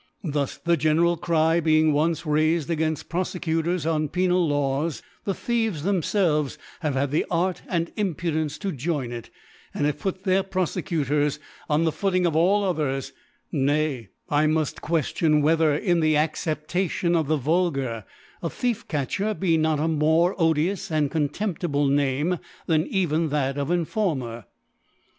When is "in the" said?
15.75-16.17